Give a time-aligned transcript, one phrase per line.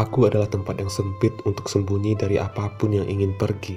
[0.00, 3.76] Kepalaku adalah tempat yang sempit untuk sembunyi dari apa pun yang ingin pergi.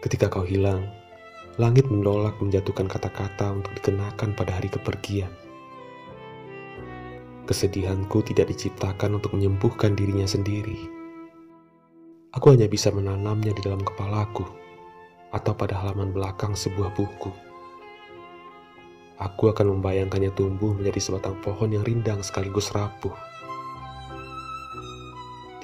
[0.00, 0.88] Ketika kau hilang,
[1.60, 5.28] langit menolak menjatuhkan kata-kata untuk dikenakan pada hari kepergian.
[7.44, 10.80] Kesedihanku tidak diciptakan untuk menyembuhkan dirinya sendiri.
[12.32, 14.48] Aku hanya bisa menanamnya di dalam kepalaku
[15.28, 17.28] atau pada halaman belakang sebuah buku.
[19.20, 23.33] Aku akan membayangkannya tumbuh menjadi sebatang pohon yang rindang sekaligus rapuh.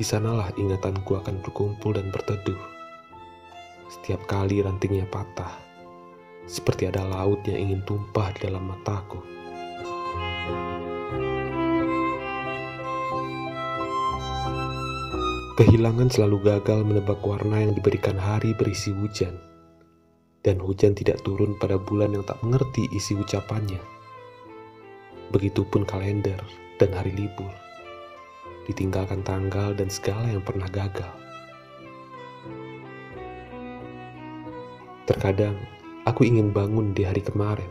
[0.00, 2.56] Di sanalah ingatanku akan berkumpul dan berteduh.
[3.92, 5.52] Setiap kali rantingnya patah,
[6.48, 9.20] seperti ada laut yang ingin tumpah di dalam mataku.
[15.60, 19.36] Kehilangan selalu gagal menebak warna yang diberikan hari berisi hujan.
[20.40, 23.84] Dan hujan tidak turun pada bulan yang tak mengerti isi ucapannya.
[25.28, 26.40] Begitupun kalender
[26.80, 27.52] dan hari libur
[28.70, 31.10] ditinggalkan tanggal dan segala yang pernah gagal.
[35.10, 35.58] Terkadang
[36.06, 37.66] aku ingin bangun di hari kemarin.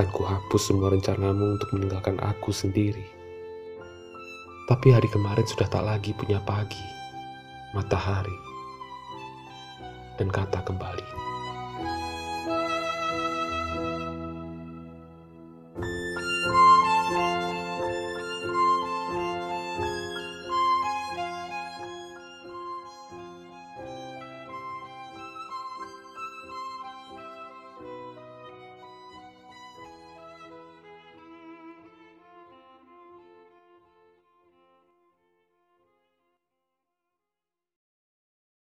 [0.00, 3.04] Kan ku hapus semua rencanamu untuk meninggalkan aku sendiri.
[4.66, 6.82] Tapi hari kemarin sudah tak lagi punya pagi,
[7.76, 8.34] matahari,
[10.18, 11.35] dan kata kembali.